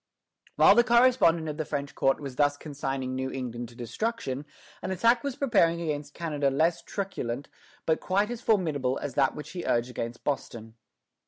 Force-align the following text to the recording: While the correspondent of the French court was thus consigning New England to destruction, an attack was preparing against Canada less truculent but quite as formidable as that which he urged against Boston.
While 0.55 0.73
the 0.73 0.83
correspondent 0.83 1.47
of 1.47 1.57
the 1.57 1.63
French 1.63 1.93
court 1.93 2.19
was 2.19 2.35
thus 2.35 2.57
consigning 2.57 3.13
New 3.15 3.29
England 3.29 3.69
to 3.69 3.75
destruction, 3.75 4.45
an 4.81 4.89
attack 4.89 5.23
was 5.23 5.35
preparing 5.35 5.79
against 5.79 6.15
Canada 6.15 6.49
less 6.49 6.81
truculent 6.81 7.49
but 7.85 7.99
quite 7.99 8.31
as 8.31 8.41
formidable 8.41 8.97
as 8.97 9.13
that 9.13 9.35
which 9.35 9.51
he 9.51 9.63
urged 9.63 9.91
against 9.91 10.23
Boston. 10.23 10.73